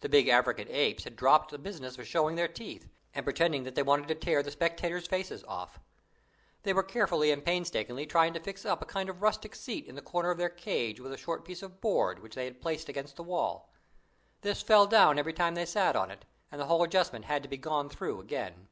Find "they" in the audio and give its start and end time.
3.74-3.82, 6.62-6.72, 12.36-12.50, 15.54-15.66